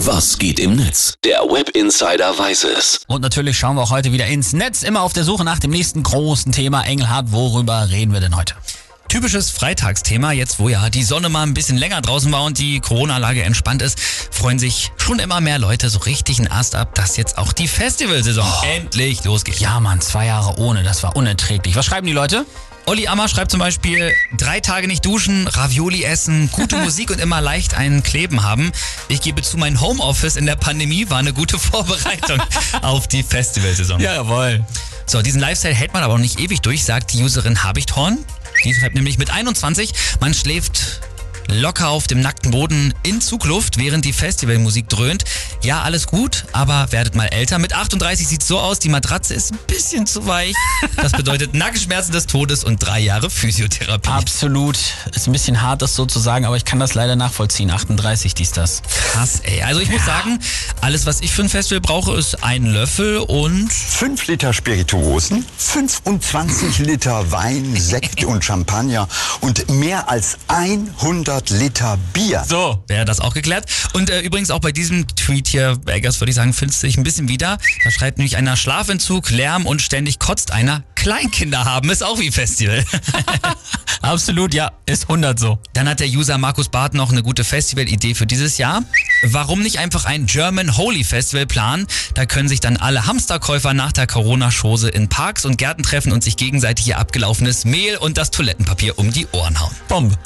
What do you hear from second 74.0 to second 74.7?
äh, übrigens auch